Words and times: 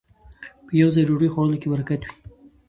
په 0.65 0.71
يوه 0.79 0.93
ځای 0.95 1.03
ډوډۍ 1.07 1.29
خوړلو 1.31 1.57
کې 1.61 1.71
برکت 1.73 2.01
وي 2.03 2.11